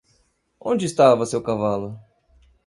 Onde 0.59 0.87
estava 0.87 1.27
seu 1.27 1.43
cavalo? 1.43 1.99